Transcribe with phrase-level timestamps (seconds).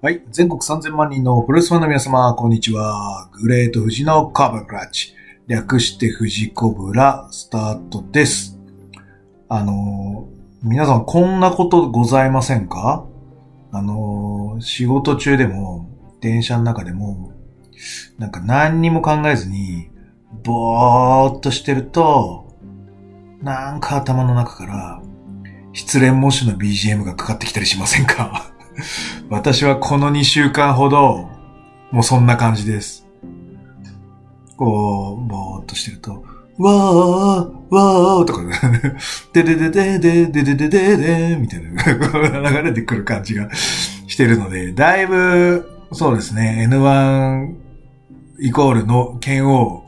[0.00, 0.22] はい。
[0.30, 3.28] 全国3000万人のプロレスファンの皆様、こんにちは。
[3.32, 5.12] グレート富士のカーバークラッチ。
[5.48, 8.60] 略して富士コブラ、スタートです。
[9.48, 13.08] あのー、皆さんこんなことございませんか？
[13.72, 15.90] あのー、仕事中でも、
[16.20, 17.32] 電車の中でも、
[18.18, 19.90] なんか何にも考えずに、
[20.44, 22.56] ぼーっとしてると、
[23.42, 25.02] なんか頭の中から、
[25.72, 28.54] 失恋模試の BGM がかかってきたりしませんか？
[29.30, 31.28] 私はこの2週間ほど、
[31.90, 33.06] もうそんな感じです。
[34.56, 36.24] こう、ぼーっとしてると、
[36.58, 38.42] わー、わーとか、
[39.32, 42.50] ででででででででででみたいな。
[42.50, 47.54] 流れてくる感じがしてるので、だいぶ、そうですね、N1
[48.40, 49.84] イコールの剣王、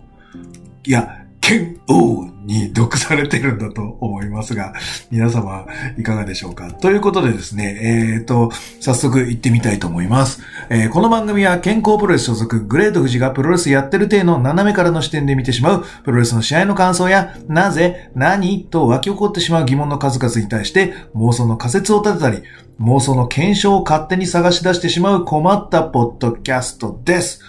[0.84, 2.29] いや、剣王。
[2.44, 4.74] に毒されてるんだと思いますが、
[5.10, 5.66] 皆様
[5.98, 6.72] いかがでしょうか？
[6.72, 10.42] ということでですね、えっ、と、早速行ってみたいと思います。
[10.68, 18.64] えーこの番組は健康プロレス所属グレート富士がプロレスやってる体の斜めからの視点で見てしまうプロレスの試合の感想や、なぜ、何？
[18.64, 22.42] と湧き起こってしまう疑問の数々に対して妄想の仮説を立てたり、
[22.80, 27.42] 妄想の検証を勝手に探し出してしまう困ったポッドキャストです。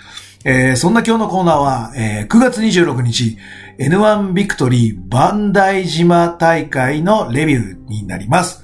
[0.43, 3.37] えーそんな今日のコーナーは、えー9月26日、
[3.77, 8.63] N1 ビクトリーバンダイ島大会のレビューになります。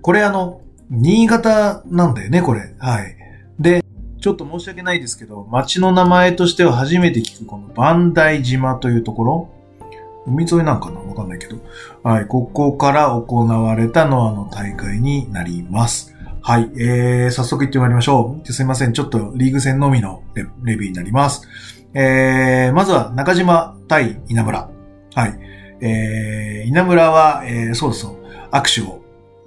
[0.00, 0.60] これあの、
[0.90, 2.72] 新潟なんだよね、これ。
[2.78, 3.16] はい。
[3.58, 3.84] で、
[4.20, 9.48] ちょっと申し訳ないですけど、町の名前としては初めて聞くこのバンダイ島というところ、
[10.24, 11.00] 海沿いなんかな？
[11.00, 11.56] わかんないけど。
[12.04, 16.14] はい、ここから行われたノアの大会になります。
[16.48, 18.52] はい、えー、早速行ってまいりましょう。
[18.54, 21.46] すいません、ちょっとリーグ戦のみのレレビューになります。
[21.92, 24.70] えー、まずは中島対稲村。
[25.14, 25.38] はい。
[25.82, 28.16] えー、稲村は、えー、そうそう、
[28.50, 29.02] 握手を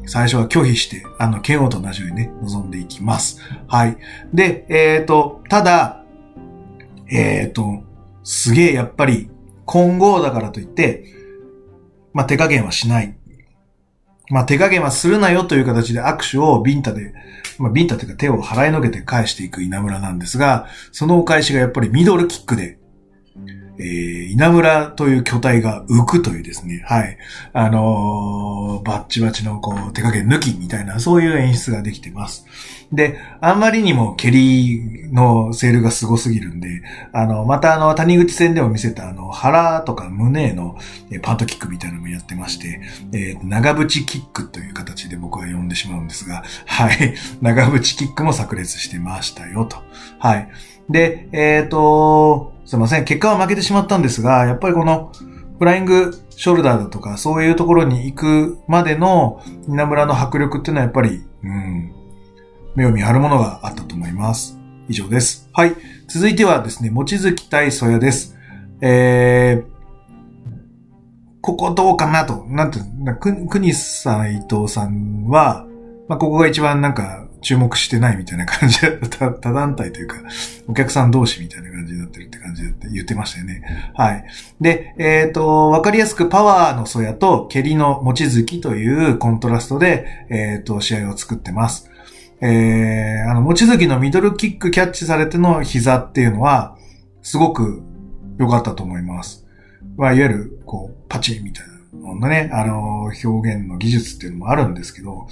[0.06, 3.42] 最初は拒否して、あの、剣王と同じようにね、臨んでいきます。
[3.68, 3.98] はい。
[4.32, 6.04] で、えっ、と、ただ、
[7.10, 7.82] えっ、と、
[8.24, 9.32] すげえやっぱり、
[9.66, 11.06] 混合だからといって、
[12.14, 13.18] まあ、手加減はしない。
[14.32, 17.14] まあ、手加減はするなよという形で握手をビンタで、
[17.60, 22.80] まあ、ビンタというか手を払いのけて返していく稲村なんですが、そのお返しがやっぱりミドルキックで、
[23.82, 27.18] えー、稲村という巨体が浮くというですね、はい。
[27.54, 32.46] あのーバッチバチのこう手加減抜きみたいな、そういう演出ができてます。
[32.92, 36.82] で、あんまりにも蹴りのセールがすすぎるんで、
[37.14, 40.78] あの、またあの、谷口戦でも見せたあの、腹とか胸への
[41.10, 42.82] えパントキックみたいなのもやってまして、
[43.14, 47.16] えー長渕キックという形で僕は呼んでしまうんですが、はい。
[47.42, 49.78] 長渕キックも炸裂してましたよ、と。
[50.20, 50.50] はい。
[50.90, 53.04] で、えっ、と、すいません。
[53.04, 55.12] 結果は負けてしまったんですが、やっぱりこの、
[55.60, 61.92] フライングショルダーだとか、そういうところに行くまでの稲村の迫力っていうのはやっぱり、うん、
[62.76, 64.58] 目を見張るものがあったと思います。
[64.88, 65.50] 以上です。
[65.52, 65.76] はい。
[66.08, 68.38] 続いてはですね、もちづき対ソヤです。
[68.80, 69.72] えー、
[71.42, 72.46] ここどうかなと。
[72.48, 72.80] なんて、
[73.20, 75.68] く、くにさん、伊藤さんは、
[76.08, 80.18] まあ、ここが一番なんか注目してないみたいな感じだった、他団体というか、
[80.68, 83.92] お客さん同士みたいな感じになってるって感じだって言ってましたよね。
[83.96, 84.26] はい。
[84.62, 91.90] で、えっ、と、わかりやすくパワーのソヤと蹴りの持ちづきというコントラストで、えっ、と、試合を作ってます。
[92.42, 96.76] えー、あの、持ちづきのミドルキックキャッチされての膝っていうのは、
[97.22, 97.84] すごく
[98.40, 99.46] 良かったと思います。
[99.96, 105.28] まあ、いわゆる、こう、パチンみたいなののね、あの、表現の技術っていうのもあるんですけど、お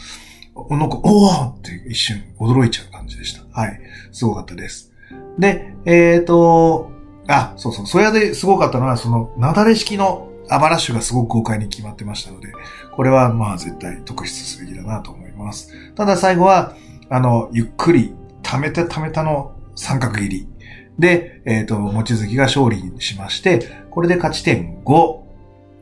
[0.70, 3.44] なんか、おーって一瞬驚いちゃう感じでした。
[3.60, 3.80] はい。
[4.12, 4.92] すごかったです。
[5.38, 6.92] で、えっ、と、
[7.28, 12.52] あ、そうそう、それですごかったのは、その、なだれ式のアバラッシュがすごく豪快に決まってましたので、
[12.96, 15.94] これはまあ絶対特筆すべきだなと思います。
[15.94, 16.76] ただ最後は、
[17.10, 20.48] あの、ゆっくり、溜めて溜めたの三角切り。
[20.98, 25.20] で、えっ、と、望月が勝利しまして、これで勝ち点5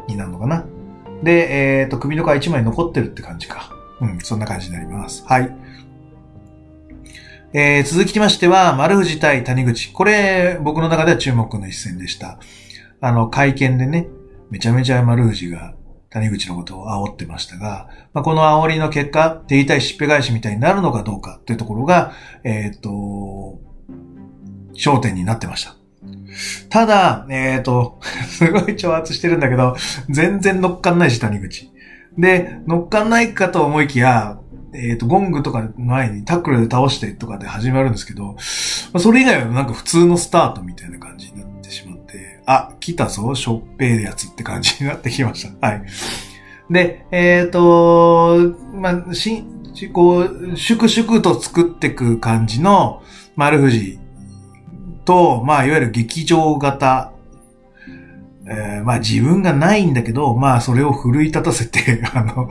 [0.08, 0.66] になるのかな。
[1.24, 3.72] で、えっ、と、首の皮1枚残ってるって感じか。
[4.02, 5.24] うん、そんな感じになります。
[5.26, 5.56] はい。
[7.54, 9.92] えー、続きましては、丸藤対谷口。
[9.92, 12.40] これ、僕の中では注目の一戦でした。
[13.00, 14.08] あの、会見でね、
[14.50, 15.74] めちゃめちゃ丸藤が
[16.10, 23.60] 谷口のことを煽ってましたが、まあ、この煽りの結果、手痛いしっぺ返しみたいになるのかどうかっていうところが、えっ、と、
[24.74, 25.76] 焦点になってました。
[26.70, 29.76] ただ、えっ、と、 すごい挑発してるんだけど、
[30.10, 31.72] 全然乗っかんないし、谷口。
[32.18, 34.40] で、乗っかんないかと思いきや、
[34.74, 38.34] えっ、と、ゴングとかの前にタックルで倒してとかで始まるんですけど、ま
[38.94, 45.54] あそれ以外はなんか普通のスタートみたいな感じになってしまって、あ、来たぞ、しょっぺーやつって感じになってきました。
[45.68, 45.84] はい。
[46.70, 49.44] で、えっ、と、まあ、し、
[49.94, 53.02] こう、粛々と作っていく感じの
[53.36, 54.00] 丸藤
[55.06, 57.14] と、まあ、いわゆる劇場型
[58.50, 62.50] えー、まあ自分がないんだけど、まあそれを奮い立たせて、 あの、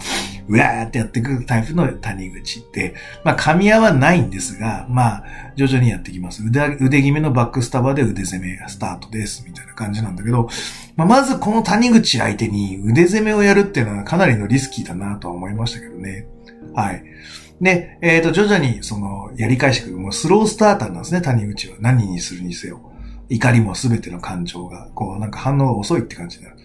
[0.49, 2.95] うわーってやっていくタイプの谷口って、
[3.25, 5.25] まあ噛み合わないんですが、まあ
[5.57, 6.45] 徐々にやってきます。
[6.45, 10.49] 腕、腕決めのバックスタバで腕攻めがスタートです、みたいな感じなんだけど、
[10.97, 16.27] まあまずこの谷口相手に腕攻めをやるっていうのはかなりのリスキーだなとは思いましたけどね。
[16.75, 17.03] はい。
[17.61, 19.97] で、えっ、ー、と、徐々にその、やり返してくる。
[19.97, 21.77] もうスロースターターなんですね、谷口は。
[21.81, 22.93] 何にするにせよ。
[23.29, 26.57] 怒りもすべての感情が、こうなんか反応が遅いって感じになる。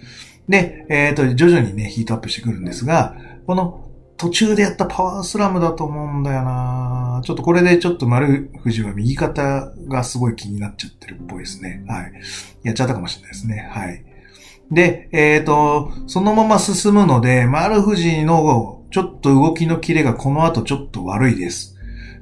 [0.49, 3.15] で、えっ、ー、と、徐々にね、ヒートアップしてくるんですが、
[3.47, 3.87] この
[4.17, 11.83] 途中でやったパワースラムだと思うんだよなちょっとこれでちょっと丸藤は右肩がすごい気になっちゃってるっぽいですね。
[11.87, 12.13] はい。
[12.63, 13.67] やっちゃったかもしれないですね。
[13.71, 14.05] はい。
[14.71, 21.75] で、えっ、ー、と、そのまま進むので、丸藤のちょっと動きのキレがこの後ちょっと悪いです。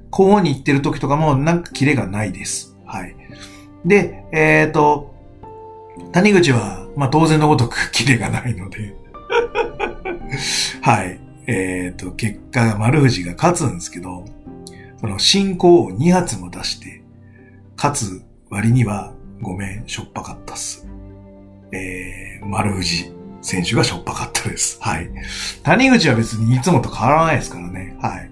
[0.09, 2.77] こうに行ってる時とかもなんかキレがないです。
[2.86, 3.15] はい。
[3.85, 5.13] で、えっ、ー、と、
[6.11, 8.95] 谷口は、まあ当然のごとくキレがないので
[10.81, 11.19] はい。
[11.47, 14.25] えっ、ー、と、結果、丸藤が勝つんですけど、
[14.99, 17.01] その進行を2発も出して、
[17.77, 20.87] 勝つ割には、ごめん、しょっぱかったっす。
[21.71, 24.77] えー、丸藤選手がしょっぱかったです。
[24.81, 25.09] はい。
[25.63, 27.95] 谷口は別にいつもと変わらないですからね。
[28.01, 28.31] はい。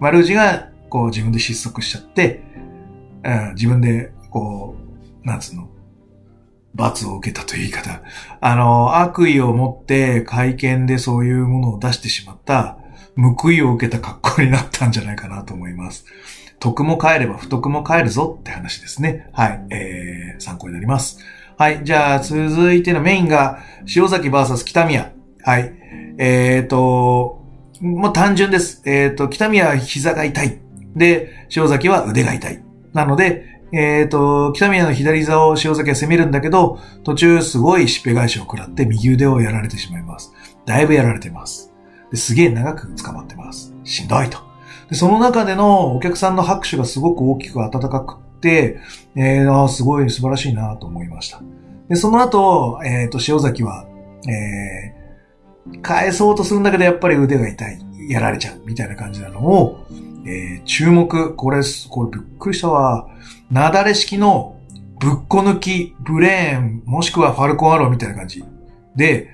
[0.00, 2.42] 丸藤が、こう自分で失速しちゃって、
[3.22, 4.79] うん、自分でこう、
[5.24, 5.68] なんつうの、
[6.74, 8.02] 罰を受けたという言い方。
[8.40, 12.78] あの、悪意を持って会見でそういうものを出してしまった、
[13.16, 16.06] 報いを受けた格好になったんじゃないかなと思います。
[16.58, 19.28] 徳も帰れば不徳も帰るぞって話ですね。
[19.32, 19.66] はい。
[19.70, 21.18] えー、参考になります。
[21.58, 21.80] はい。
[21.84, 23.58] じゃあ、続いてのメインが、
[23.94, 25.12] 塩崎 VS 北宮。
[25.42, 25.74] はい。
[26.18, 27.44] えーと、
[27.80, 28.82] もう単純です。
[28.84, 30.60] えーと、北宮は膝が痛い。
[30.94, 32.62] で、塩崎は腕が痛い。
[32.92, 40.32] なので、えっ、ー、と、北宮の左座を塩崎は攻めるんだけど、途中すごいしっぺ返しを食らって右腕をやられてしまいます。
[40.66, 41.72] だいぶやられてます。
[42.10, 43.74] ですげえ長く捕まってます。
[43.84, 44.38] しんどいと。
[44.88, 48.80] でその中でのお客さんの拍手がすごく大きく温かくって、
[49.14, 51.40] えー、あすごい素晴らしいなと思いました。
[51.88, 53.86] で、その後、えっ、ー、と、塩崎は、
[54.28, 57.90] えー、返そうとするんだけどやっぱり腕が痛い。
[58.08, 58.60] やられちゃう。
[58.64, 59.86] みたいな感じなのを、
[60.26, 61.34] えー、注目。
[61.34, 63.08] これ、これびっくりしたわ。
[63.50, 64.56] なだれ式の
[65.00, 68.44] ぶっこ抜き、ブレーン、もしくはファルコンアローみたいな感じ
[68.96, 69.28] で、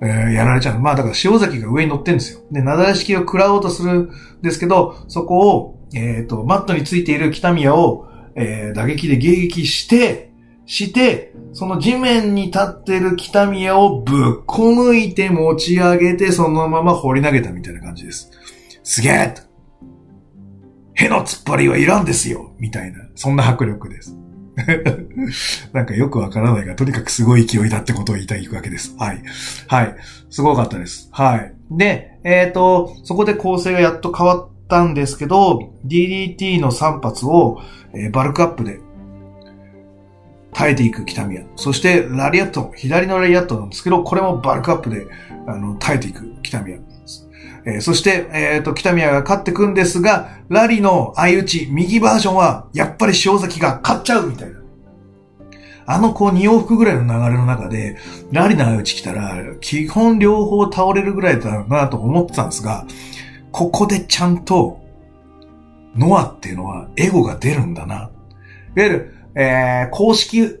[0.00, 0.80] えー、やられちゃう。
[0.80, 2.40] まあだから塩崎が上に乗ってんですよ。
[2.52, 4.10] で、なだれ式を食らおうとするん
[4.42, 8.06] ですけど、そこを、えっ、ー、と、マットについている北宮を、
[8.36, 10.30] えー、打撃で迎撃して、
[10.66, 18.30] して、その地面に立ってる北宮をぶっこ抜いて持ち上げて、そのまま放り投げたみたいな感じです。
[18.84, 19.47] すげえ
[20.98, 24.16] への突っ張りはいらんですよみたいな、そんな迫力です。
[25.72, 28.96] なんかよくわからないが、とにかくすごい勢いだってことを言いたいわけです。
[28.98, 29.22] はい。
[29.68, 29.96] はい。
[30.28, 31.08] すごかったです。
[31.12, 31.54] はい。
[31.70, 37.60] で、えっ、ー、と、そこで構成がやっと変わったんですけど、DDT の3発を、
[37.94, 38.80] えー、バルクアップで
[40.52, 41.44] 耐えていく北宮。
[41.54, 45.06] そして、ラリアット、左のラリアットなんですけど、これもバルクアップで、
[45.46, 46.80] あの、耐えていく北宮。
[47.68, 54.58] えー、そして、えっ、ー、と、北宮が勝ってくんですが、ラリの相打ち、右バージョンは、やっぱり塩崎が勝っちゃうみたいな。
[55.84, 57.98] あの、こう、2往復ぐらいの流れの中で、
[58.32, 62.86] ラリの相打ち来たら、基本両方倒れるぐらいだなと思ってたんですが、
[63.52, 64.80] ここでちゃんと、
[65.94, 67.94] ノアっていうのはエゴが出るんだな。
[67.94, 68.10] いわ
[68.76, 70.56] ゆる、えー、公式、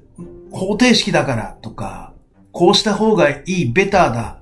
[0.50, 2.12] 方程式だからとか、
[2.52, 4.37] こうした方がいい、ベターだ、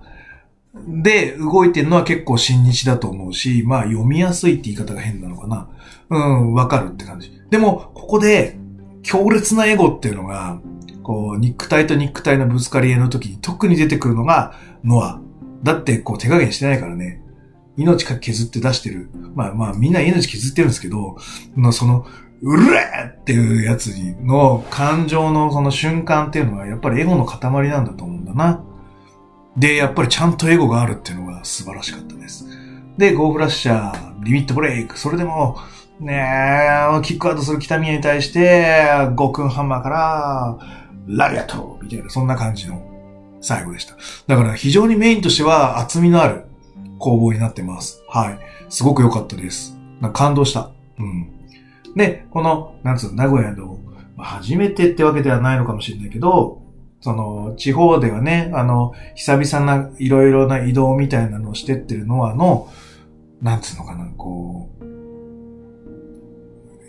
[0.88, 5.68] で動いてるのは結構新日だと思うし、まあ読みやすいって言い方が変なのかな。
[6.10, 7.32] うん、わかるって感じ。
[7.50, 8.58] でも、ここで
[9.02, 10.60] 強烈なエゴっていうのが、
[11.02, 14.54] こう、肉体と肉体のぶつかり合いの時に特に出てくるのが
[14.84, 15.20] ノア。
[15.62, 17.22] だって、こう手加減してないからね。
[17.76, 19.10] 命か削って出してる。
[19.34, 21.16] まあまあみんな命削ってるんですけど、
[21.56, 22.06] のその、
[22.42, 22.80] うるれ
[23.20, 23.88] っていうやつ
[24.22, 28.62] の感情のその瞬間っていうのはやっぱりエゴの塊なんだと思うんだな。
[29.56, 32.46] で、やっぱりちゃんとエゴがあるっていうのが素晴らしかったです。
[32.98, 35.58] で、ゴーフラッシャー、リミットブレイク、それでも、
[35.98, 40.58] ねえ、キックアウトする北宮に対して、ゴクンハンマーから、
[41.06, 42.82] ラリアットみたいな、そんな感じの
[43.40, 43.96] 最後でした。
[44.26, 46.44] だから非常にメインとしては厚みのある
[46.98, 48.02] 攻防になってます。
[48.08, 48.38] はい。
[48.68, 49.78] すごく良かったです。
[50.12, 50.70] 感動した。
[50.98, 51.30] うん。
[51.94, 53.78] で、この、なんつうの、名古屋の、
[54.18, 56.62] 初めてってわけではないのかもしれないけど、
[57.00, 62.68] その、地方ではね、あの、久々ないろいろな移動みたいなのをしてってるのはあの、
[63.42, 64.84] なんつうのかな、こう、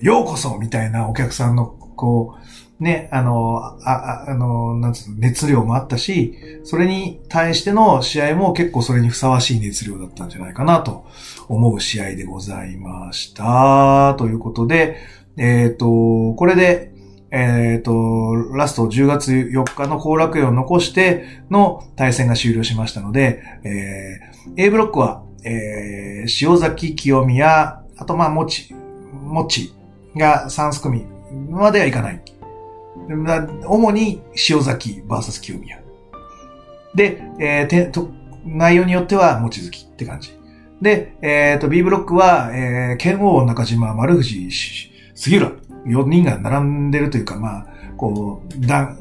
[0.05, 2.35] ようこそみたいなお客さんの、こ
[2.79, 11.07] う、ね、あの、あ、あの、なんつうの、熱量もあったし、それに対しての試合も結構それにふさわしい熱量だったんじゃないかなと
[11.47, 14.15] 思う試合でございました。
[14.19, 14.97] ということで、
[15.37, 16.93] えっ、ー、と、これで、
[17.31, 28.73] えっ、ー、と、ラスト10月4日の後楽園を残しての対戦が終了しましたので、えー、A ブロックは、えー、塩崎清宮、あとまあ、もち、
[29.23, 29.73] もち
[30.15, 31.05] が3組
[31.49, 32.21] まではいかない。
[33.65, 35.81] 主に塩崎 VS 清宮。
[36.95, 38.09] で、えー、てと
[38.45, 40.37] 内容によっては、もちづきって感じ。
[40.81, 44.49] で、えっ、ー、と、B ブロックは、えー、剣王中島、丸藤、
[45.15, 45.51] 杉浦、
[45.85, 47.67] 4人が並んでるというか、まあ、
[47.97, 48.97] こう、団、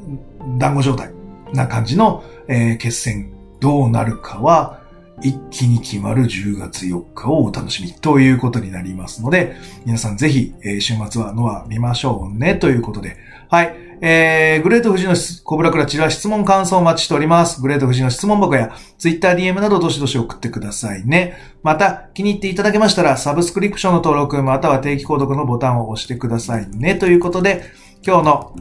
[0.59, 1.11] 団子状態
[1.53, 4.81] な感じの、えー、決戦、どうなるかは、
[5.23, 13.17] 一気に決まる10月4日をお楽しみということになりますので、皆さんぜひ、週末はノア見ましょうねということで、
[13.49, 13.77] はい。
[14.03, 17.63] えー、グレート富士のコブラクラチラ質問感想をお待ちしております。
[17.63, 21.39] グレート富士の質問箱や Twitter DM などどしどし送ってくださいね。
[21.63, 26.95] また、気に入っていただけましたら、サブスクリプションの登録、または定期購読のボタンを押してくださいね。
[26.95, 27.65] ということで、
[28.07, 28.55] 今日の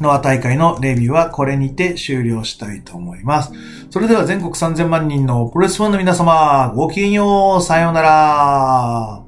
[0.00, 3.52] ノア大会のレビューはこれにて終了したいと思います。
[3.90, 9.25] それでは全国3000万人のプロレスファンの皆様、ごきげんよう、さようなら。